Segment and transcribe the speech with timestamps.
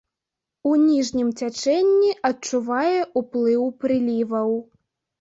[0.69, 4.61] У ніжнім цячэнні адчувае ўплыў прыліваў.